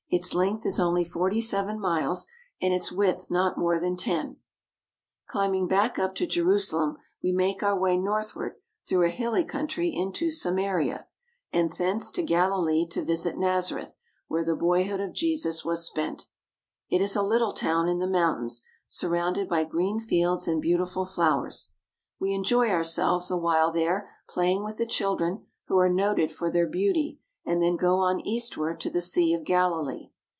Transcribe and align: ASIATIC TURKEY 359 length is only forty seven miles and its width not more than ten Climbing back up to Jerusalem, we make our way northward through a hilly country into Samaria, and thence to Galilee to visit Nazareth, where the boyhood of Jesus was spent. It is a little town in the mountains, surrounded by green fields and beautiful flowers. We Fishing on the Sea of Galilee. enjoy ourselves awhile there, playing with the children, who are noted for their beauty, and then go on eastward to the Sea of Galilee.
ASIATIC 0.13 0.23
TURKEY 0.23 0.59
359 0.59 0.59
length 0.59 0.65
is 0.65 0.79
only 0.81 1.05
forty 1.05 1.41
seven 1.41 1.79
miles 1.79 2.27
and 2.61 2.73
its 2.73 2.91
width 2.91 3.31
not 3.31 3.57
more 3.57 3.79
than 3.79 3.95
ten 3.95 4.35
Climbing 5.27 5.69
back 5.69 5.97
up 5.97 6.15
to 6.15 6.27
Jerusalem, 6.27 6.97
we 7.23 7.31
make 7.31 7.63
our 7.63 7.79
way 7.79 7.95
northward 7.95 8.55
through 8.85 9.03
a 9.05 9.09
hilly 9.09 9.45
country 9.45 9.95
into 9.95 10.29
Samaria, 10.29 11.07
and 11.53 11.71
thence 11.71 12.11
to 12.11 12.23
Galilee 12.23 12.85
to 12.87 13.05
visit 13.05 13.37
Nazareth, 13.37 13.95
where 14.27 14.43
the 14.43 14.53
boyhood 14.53 14.99
of 14.99 15.13
Jesus 15.13 15.63
was 15.63 15.85
spent. 15.85 16.27
It 16.89 16.99
is 16.99 17.15
a 17.15 17.23
little 17.23 17.53
town 17.53 17.87
in 17.87 17.99
the 17.99 18.05
mountains, 18.05 18.63
surrounded 18.89 19.47
by 19.47 19.63
green 19.63 20.01
fields 20.01 20.45
and 20.45 20.61
beautiful 20.61 21.05
flowers. 21.05 21.71
We 22.19 22.31
Fishing 22.31 22.35
on 22.37 22.41
the 22.41 22.45
Sea 22.47 22.55
of 22.59 22.59
Galilee. 22.65 22.67
enjoy 22.67 22.75
ourselves 22.75 23.31
awhile 23.31 23.71
there, 23.71 24.09
playing 24.27 24.65
with 24.65 24.75
the 24.75 24.85
children, 24.85 25.45
who 25.67 25.77
are 25.77 25.87
noted 25.87 26.33
for 26.33 26.51
their 26.51 26.67
beauty, 26.67 27.19
and 27.43 27.59
then 27.59 27.75
go 27.75 27.95
on 27.97 28.19
eastward 28.19 28.79
to 28.79 28.87
the 28.91 29.01
Sea 29.01 29.33
of 29.33 29.43
Galilee. 29.43 30.09